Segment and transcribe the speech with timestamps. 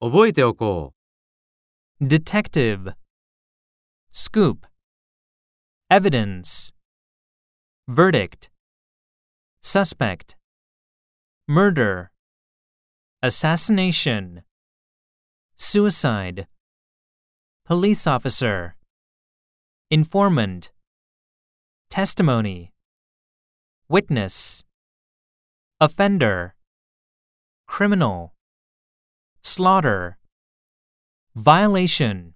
[0.00, 0.92] 覚えておこ
[2.00, 2.92] detective,
[4.12, 4.66] scoop,
[5.90, 6.72] evidence,
[7.88, 8.50] verdict,
[9.62, 10.36] suspect,
[11.48, 12.10] murder,
[13.22, 14.42] assassination,
[15.56, 16.46] suicide,
[17.64, 18.76] police officer,
[19.90, 20.70] informant,
[21.88, 22.72] testimony,
[23.88, 24.64] witness,
[25.80, 26.54] offender,
[27.66, 28.34] criminal,
[29.43, 30.17] slaughter,
[31.35, 32.30] violation